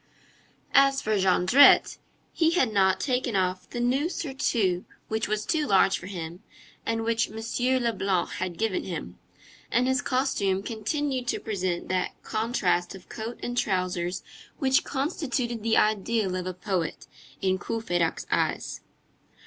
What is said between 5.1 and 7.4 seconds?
was too large for him, and which M.